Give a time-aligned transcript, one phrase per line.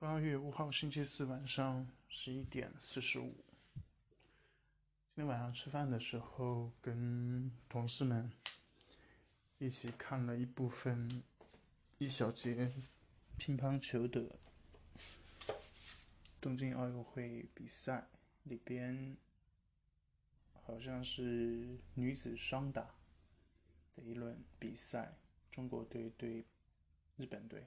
[0.00, 3.34] 八月五号星期四晚上十一点四十五，
[3.74, 8.30] 今天晚上吃饭的时候，跟同事们
[9.58, 11.24] 一起看了一部分
[11.98, 12.72] 一小节
[13.38, 14.38] 乒乓球的
[16.40, 18.06] 东京奥运会比赛，
[18.44, 19.16] 里边
[20.62, 22.94] 好像是女子双打
[23.96, 25.16] 的一轮比赛，
[25.50, 26.44] 中国队对
[27.16, 27.66] 日本队。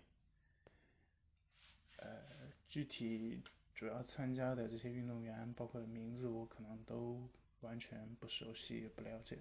[2.01, 3.41] 呃，具体
[3.75, 7.29] 主要参加的这些运动员，包括名字，我可能都
[7.61, 9.39] 完全不熟悉，也不了解。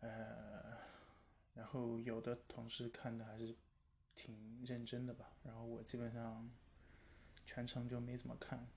[0.00, 0.78] 呃，
[1.54, 3.56] 然后有的同事看的还是
[4.14, 6.48] 挺认真的吧，然后我基本上
[7.44, 8.68] 全程就没怎么看，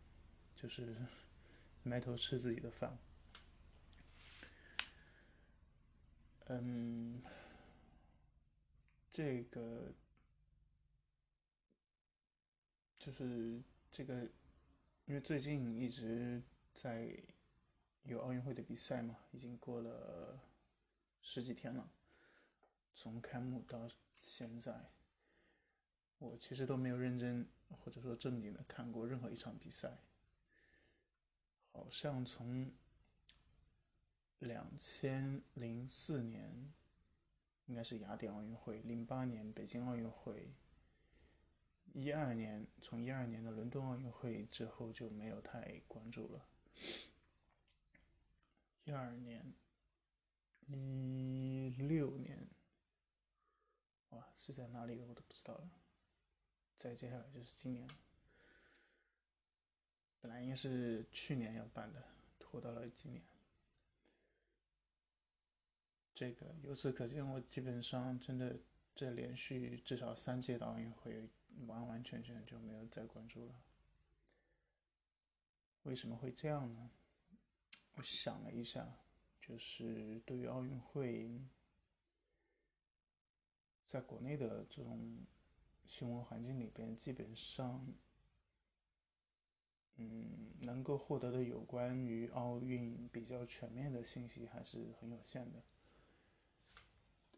[0.55, 0.95] 就是
[1.83, 2.97] 埋头吃自己的饭。
[6.47, 7.21] 嗯，
[9.11, 9.93] 这个。
[13.03, 14.21] 就是这个，
[15.07, 16.41] 因为最近一直
[16.73, 17.21] 在
[18.03, 20.39] 有奥运会的比赛嘛，已经过了
[21.21, 21.91] 十几天了，
[22.95, 23.89] 从开幕到
[24.21, 24.89] 现在，
[26.17, 29.97] 我其实都没有认真或者说正经的看过任何一场比赛。
[31.73, 32.71] 好像从
[34.39, 36.71] 两千零四年
[37.65, 40.53] 应该是雅典奥运会，零八年北京奥运会。
[41.93, 46.43] 一二年，从一二年的伦敦奥运会之后就没有太关注了。
[48.83, 49.53] 一二年，
[50.67, 52.47] 一六年，
[54.09, 55.69] 哇，是在哪里我都不知道了。
[56.79, 57.87] 再接下来就是今年，
[60.19, 62.03] 本来应该是去年要办的，
[62.39, 63.23] 拖到了今年。
[66.15, 68.57] 这个由此可见，我基本上真的
[68.95, 71.29] 这连续至少三届的奥运会。
[71.67, 73.55] 完完全全就没有再关注了。
[75.83, 76.89] 为什么会这样呢？
[77.95, 78.97] 我想了一下，
[79.41, 81.41] 就是对于奥运会，
[83.85, 85.25] 在国内的这种
[85.85, 87.85] 新闻环境里边，基本上，
[89.95, 95.61] 嗯，能够获得的有关于奥运比较全面的信息还是很有限的，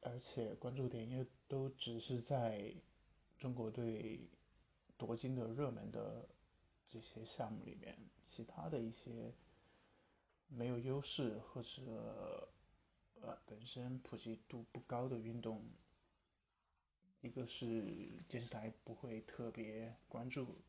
[0.02, 2.74] 而且关注点也都只是在。
[3.38, 4.30] 中国队
[4.98, 6.28] 夺金的热门的
[6.90, 7.98] 这些项目里面，
[8.28, 9.34] 其他的一些
[10.48, 12.50] 没有优势或者
[13.22, 15.64] 呃本身普及度不高的运动，
[17.22, 20.62] 一个是电视台不会特别关注，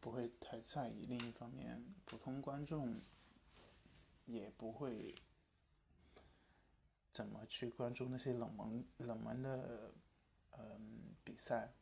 [0.00, 3.00] 不会太在意；另一方面，普通观众
[4.26, 5.14] 也不会
[7.12, 9.92] 怎么去关注那些冷门冷门的。
[10.58, 11.72] 嗯，比赛，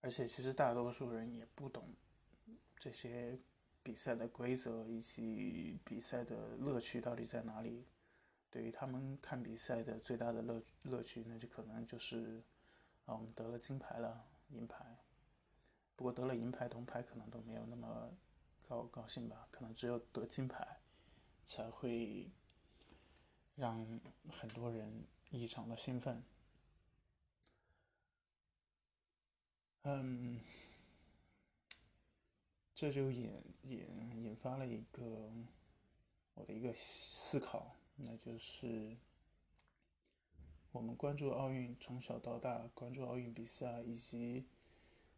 [0.00, 1.94] 而且其实大多数人也不懂
[2.76, 3.38] 这些
[3.82, 7.86] 比赛的规则以及比赛的乐趣到底在哪里。
[8.50, 12.42] 对于他们看比赛的最大的乐乐趣，那就可能就是
[13.06, 14.84] 啊，我们得了金牌了，银牌。
[15.94, 18.12] 不过得了银牌、铜牌可能都没有那么
[18.68, 20.80] 高高兴吧，可能只有得金牌
[21.44, 22.30] 才会
[23.54, 25.04] 让很多人。
[25.34, 26.22] 异常的兴奋，
[29.84, 30.38] 嗯，
[32.72, 33.32] 这就引
[33.62, 35.32] 引引发了一个
[36.34, 38.96] 我的一个思考，那就是
[40.70, 44.46] 我们关注奥运，从小到大关注奥运比赛以及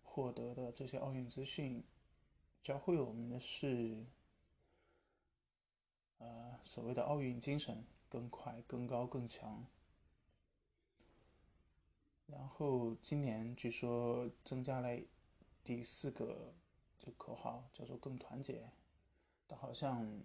[0.03, 1.85] 获得的这些奥运资讯，
[2.63, 4.07] 教会我们的是，
[6.17, 9.67] 呃，所谓的奥运精神，更快、更高、更强。
[12.27, 14.89] 然后今年据说增加了
[15.63, 16.55] 第四个
[16.99, 18.71] 这口号，叫做“更团结”，
[19.47, 20.23] 但好像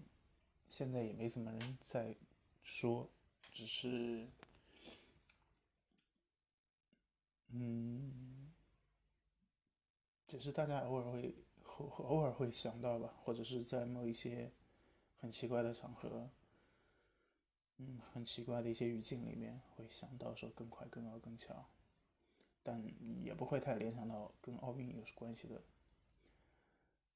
[0.69, 2.15] 现在也没什么人在
[2.63, 3.09] 说，
[3.51, 4.27] 只是
[7.49, 8.51] 嗯，
[10.27, 14.51] 只是大家偶尔会偶偶尔会想到吧，或者是在某一些
[15.17, 16.29] 很奇怪的场合，
[17.77, 21.65] 嗯，很奇怪的一些语境里面会想到说“更快、更高、更强”。
[22.61, 22.83] 但
[23.23, 25.63] 也不会太联想到跟奥运有关系的，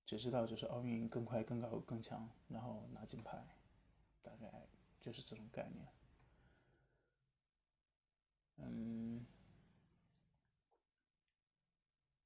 [0.06, 3.46] 只知道就是奥运更快、更高、更强，然后拿金牌，
[4.22, 4.68] 大概
[5.02, 5.88] 就是这种概念。
[8.58, 9.26] 嗯，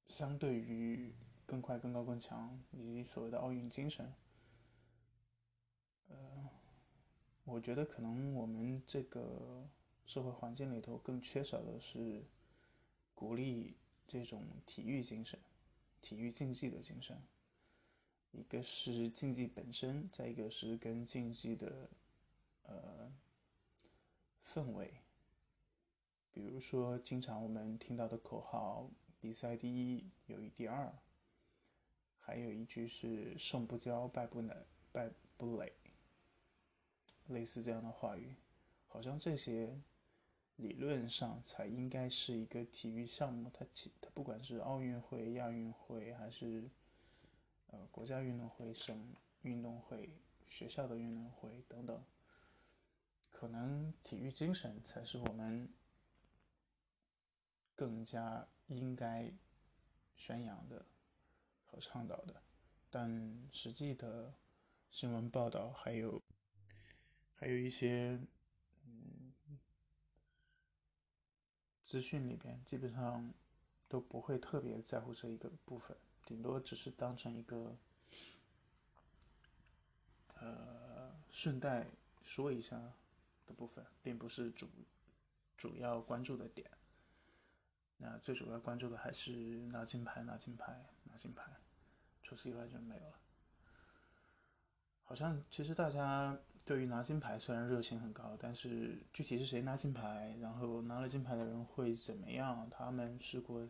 [0.07, 1.13] 相对于
[1.45, 4.13] 更快、更高、更强以及所谓的奥运精神，
[6.07, 6.49] 呃，
[7.45, 9.67] 我觉得可能我们这个
[10.05, 12.23] 社会环境里头更缺少的是。
[13.17, 13.73] 鼓励
[14.07, 15.39] 这种体育精神、
[16.03, 17.19] 体育竞技的精神。
[18.29, 21.89] 一个是竞技本身，再一个是跟竞技的
[22.61, 23.11] 呃
[24.45, 24.93] 氛围。
[26.31, 28.87] 比如说，经常我们听到的口号
[29.19, 30.93] “比赛第一，友谊第二”，
[32.21, 34.55] 还有一句是“胜不骄，败不馁，
[34.91, 35.73] 败不馁”，
[37.29, 38.35] 类似这样的话语，
[38.87, 39.75] 好像这些
[40.57, 43.49] 理论上才应该是一个体育项目。
[43.51, 46.69] 它其它不管是奥运会、亚运会，还是
[47.67, 52.03] 呃国家运动会、省运动会、学校的运动会等等，
[53.31, 55.67] 可能体育精神才是我们。
[57.79, 59.31] 更加应该
[60.15, 60.83] 宣扬的
[61.67, 62.41] 和倡导的，
[62.89, 64.33] 但实际的
[64.89, 66.19] 新闻报道还有
[67.35, 68.19] 还有一些
[71.87, 73.33] 资讯里边，基本上
[73.87, 75.95] 都不会特别在乎这一个部分，
[76.25, 77.77] 顶多只是当成一个
[80.35, 81.87] 呃顺带
[82.25, 82.77] 说一下
[83.45, 84.67] 的部分，并不是主
[85.55, 86.69] 主要关注的点。
[87.95, 89.31] 那最主要关注的还是
[89.67, 91.49] 拿金牌，拿金牌，拿金牌，
[92.21, 93.19] 除此以外就没有了。
[95.05, 96.37] 好像其实大家
[96.67, 103.65] 对于拿金牌虽然热情很高，但是具体是谁拿金牌，然后拿了金牌的人会怎么样，他们是过，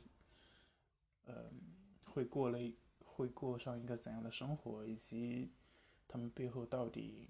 [1.26, 1.52] 呃，
[2.06, 2.58] 会过了
[3.06, 5.52] 会过上一个怎样的生活，以及
[6.08, 7.30] 他们背后到底，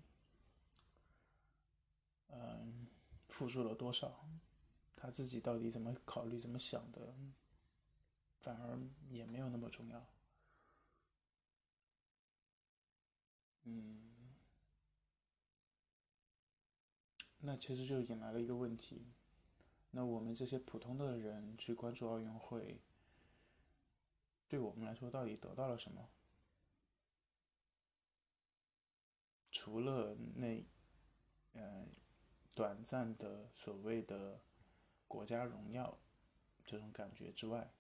[2.30, 2.88] 嗯，
[3.28, 4.26] 付出了多少。
[4.96, 7.14] 他自己到底怎么考虑、怎么想的，
[8.40, 8.80] 反而
[9.10, 10.08] 也没有那么重要。
[13.66, 14.07] 嗯，
[17.40, 19.08] 那其实就引来了一个问题：
[19.92, 22.82] 那我们这些普通的人去关注奥运会，
[24.48, 26.10] 对我们来说到底得到了什么？
[29.52, 30.66] 除了那，
[31.54, 31.88] 呃，
[32.54, 34.40] 短暂的所谓的。
[35.10, 35.98] 国家荣耀
[36.66, 37.72] 这种感觉之外，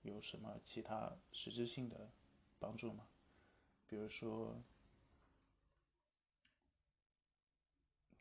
[0.00, 2.10] 有什么其他实质性的
[2.58, 3.06] 帮助吗？
[3.86, 4.62] 比如说，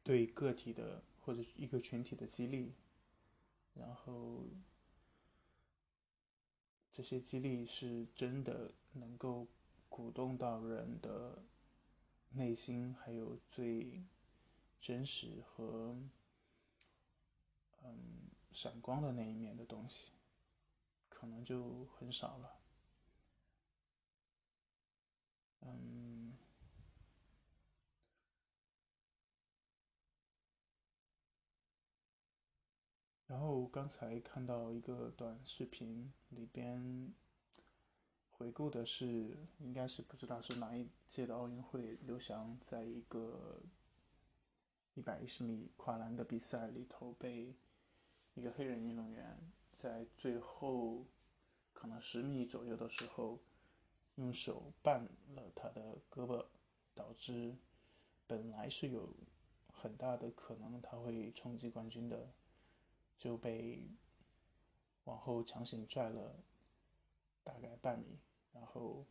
[0.10, 2.74] 对个体的或者一个群体的激励，
[3.76, 4.44] 然后
[6.92, 9.46] 这些激励是真的能够
[9.88, 11.44] 鼓动到人的
[12.32, 14.04] 内心，还有最
[14.82, 15.96] 真实和
[17.84, 18.32] 嗯。
[18.52, 20.12] 闪光的那一面的东西，
[21.08, 22.60] 可能就很少了。
[25.62, 26.09] 嗯，
[33.30, 37.14] 然后刚才看到一个短视频，里边
[38.32, 43.62] 回顾的是，应该是不知道是哪一届的奥运会，刘翔在一个
[44.96, 47.56] 一百一十米跨栏的比赛里头被。
[48.36, 49.38] 一个黑人运动员
[49.76, 51.04] 在最后
[51.74, 53.38] 可能十米左右的时候，
[54.16, 55.02] 用手绊
[55.36, 56.46] 了他的胳膊，
[56.96, 57.58] 导致
[58.28, 59.14] 本来是有
[59.74, 62.32] 很大的可能他会冲击冠军的，
[63.20, 63.84] 就被
[65.04, 66.42] 往后强行拽了
[67.44, 68.18] 大概半米，
[68.54, 69.06] 然后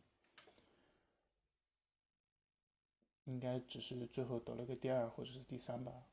[3.25, 6.07] 应该只是最后得了个第二或者是第三吧。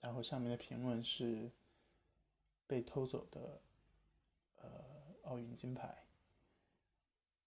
[0.00, 1.52] 然后下面的评论是
[2.66, 3.60] 被偷走的，
[4.56, 6.06] 呃，奥运金牌。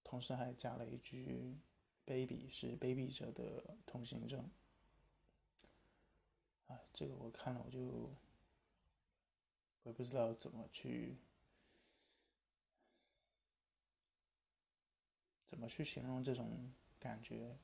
[0.04, 1.58] 同时还加了一句
[2.06, 4.50] “baby” 是卑鄙者的通行证。
[6.68, 8.10] 啊，这个我看了我就，
[9.86, 11.15] 我也不知道怎么去，
[15.48, 17.56] 怎么去形容这种感觉。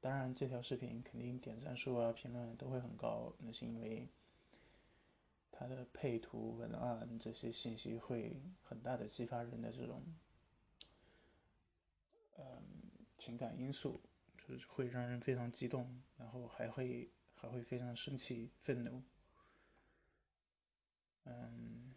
[0.00, 4.08] 当然，这条视频肯定点赞数啊、评论都会很高，那是因为
[5.50, 10.04] 它的配图、文案这些信息会很大的激发人的这种，
[12.38, 12.62] 嗯，
[13.18, 14.00] 情感因素，
[14.46, 19.02] 就是会让人非常激动，然后还会还会非常生气、愤怒。
[21.24, 21.94] 嗯，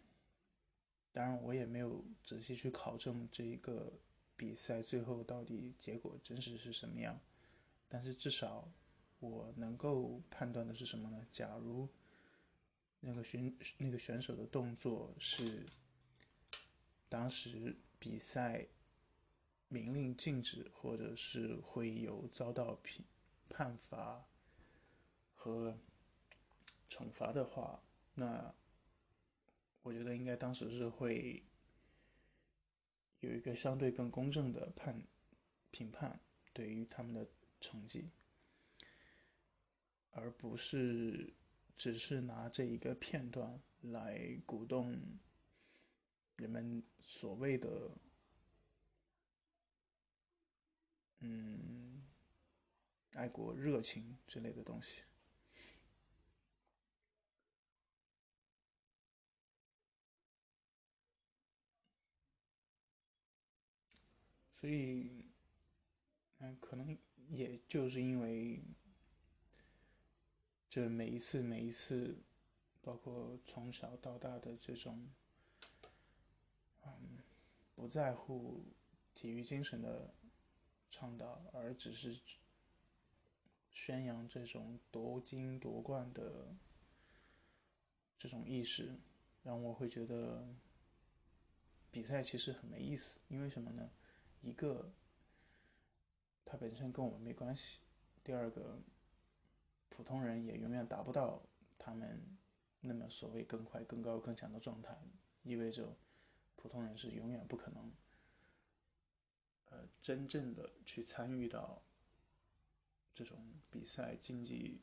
[1.12, 3.92] 当然我也没有仔细去考证这一个
[4.36, 7.18] 比赛最后到底结果真实是什么样。
[7.88, 8.70] 但是至少，
[9.20, 11.26] 我能够判断的是什么呢？
[11.30, 11.88] 假如
[13.00, 15.64] 那个选那个选手的动作是
[17.08, 18.66] 当时比赛
[19.68, 23.04] 明令禁止，或者是会有遭到评
[23.48, 24.24] 判罚
[25.34, 25.78] 和
[26.90, 27.82] 惩罚的话，
[28.14, 28.54] 那
[29.82, 31.42] 我觉得应该当时是会
[33.20, 35.02] 有一个相对更公正的判
[35.70, 36.20] 评判
[36.52, 37.26] 对于他们的
[37.60, 38.10] 成绩，
[40.10, 41.32] 而不是
[41.76, 44.98] 只是拿这一个片段来鼓动
[46.36, 47.90] 人们所谓的
[51.20, 52.02] 嗯
[53.14, 55.02] 爱国热情之类的东西。
[64.60, 65.24] 所以，
[66.38, 66.98] 嗯，可能
[67.28, 68.60] 也就是因为
[70.68, 72.18] 这每一次、每一次，
[72.82, 75.08] 包括从小到大的这种，
[76.84, 77.18] 嗯，
[77.76, 78.64] 不在乎
[79.14, 80.12] 体育精神的
[80.90, 82.18] 倡导，而只是
[83.70, 86.56] 宣扬这种夺金夺冠的
[88.18, 88.98] 这种意识，
[89.44, 90.52] 让我会觉得
[91.92, 93.20] 比赛其实很没意思。
[93.28, 93.88] 因为什么呢？
[94.40, 94.92] 一个，
[96.44, 97.80] 它本身跟我们没关系；
[98.22, 98.80] 第二个，
[99.88, 101.42] 普通人也永远达不到
[101.76, 102.38] 他们
[102.80, 104.96] 那么所谓更快、更高、更强的状态，
[105.42, 105.96] 意味着
[106.56, 107.92] 普通人是永远不可能，
[109.66, 111.82] 呃，真正的去参与到
[113.14, 114.80] 这种比赛竞技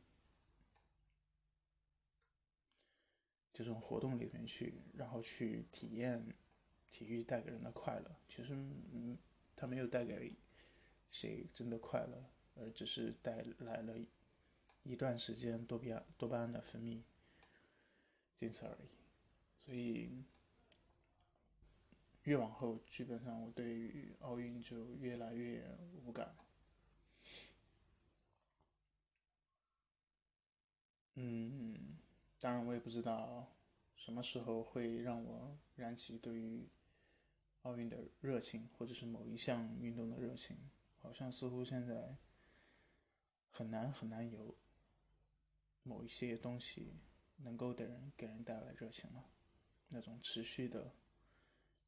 [3.54, 6.36] 这种活动里面去，然后去体验
[6.92, 8.16] 体育带给人的快乐。
[8.28, 9.18] 其实，嗯。
[9.56, 10.34] 它没有带给
[11.10, 13.94] 谁真的快乐，而只是带来了
[14.84, 17.02] 一段时间多巴多巴胺的分泌，
[18.36, 18.88] 仅此而已。
[19.66, 20.24] 所以
[22.24, 25.66] 越往后，基本上我对于奥运就越来越
[26.04, 26.36] 无感。
[31.14, 31.98] 嗯，
[32.42, 33.48] 当然我也不知道
[33.96, 36.68] 什么时候会让我燃起对于。
[37.66, 40.56] 奥运的热情，或者是某一项运动的热情，
[41.02, 42.16] 好像似乎现在
[43.50, 44.56] 很难很难有
[45.82, 46.94] 某一些东西
[47.38, 49.32] 能够给人给人带来热情了。
[49.88, 50.94] 那种持续的、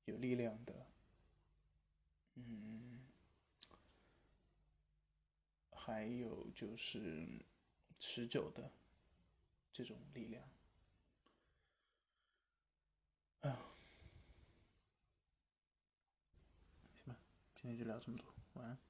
[0.06, 0.88] 有力量的，
[2.36, 3.06] 嗯，
[5.72, 7.46] 还有就是
[8.00, 8.72] 持久的
[9.72, 10.50] 这种力量。
[17.68, 18.87] 今天就聊这么多，晚安。